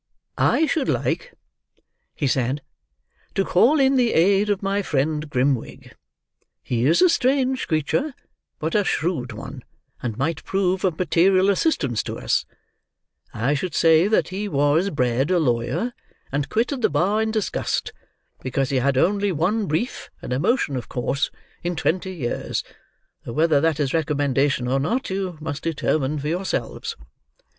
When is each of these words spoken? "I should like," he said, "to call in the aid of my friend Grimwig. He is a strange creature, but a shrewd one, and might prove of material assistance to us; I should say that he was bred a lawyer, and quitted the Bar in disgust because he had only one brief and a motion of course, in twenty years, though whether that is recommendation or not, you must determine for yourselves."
"I 0.39 0.65
should 0.65 0.89
like," 0.89 1.35
he 2.15 2.25
said, 2.25 2.63
"to 3.35 3.45
call 3.45 3.79
in 3.79 3.97
the 3.97 4.13
aid 4.13 4.49
of 4.49 4.63
my 4.63 4.81
friend 4.81 5.29
Grimwig. 5.29 5.93
He 6.63 6.87
is 6.87 7.03
a 7.03 7.07
strange 7.07 7.67
creature, 7.67 8.15
but 8.57 8.73
a 8.73 8.83
shrewd 8.83 9.31
one, 9.31 9.63
and 10.01 10.17
might 10.17 10.43
prove 10.43 10.83
of 10.83 10.97
material 10.97 11.51
assistance 11.51 12.01
to 12.01 12.17
us; 12.17 12.45
I 13.31 13.53
should 13.53 13.75
say 13.75 14.07
that 14.07 14.29
he 14.29 14.47
was 14.47 14.89
bred 14.89 15.29
a 15.29 15.37
lawyer, 15.37 15.93
and 16.31 16.49
quitted 16.49 16.81
the 16.81 16.89
Bar 16.89 17.21
in 17.21 17.29
disgust 17.29 17.93
because 18.41 18.71
he 18.71 18.77
had 18.77 18.97
only 18.97 19.31
one 19.31 19.67
brief 19.67 20.09
and 20.19 20.33
a 20.33 20.39
motion 20.39 20.75
of 20.77 20.89
course, 20.89 21.29
in 21.61 21.75
twenty 21.75 22.15
years, 22.15 22.63
though 23.23 23.33
whether 23.33 23.61
that 23.61 23.79
is 23.79 23.93
recommendation 23.93 24.67
or 24.67 24.79
not, 24.79 25.11
you 25.11 25.37
must 25.39 25.61
determine 25.61 26.17
for 26.17 26.27
yourselves." 26.27 26.95